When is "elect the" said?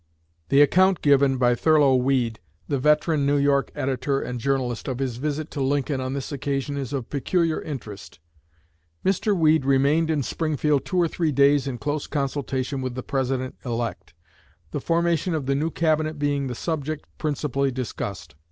13.63-14.81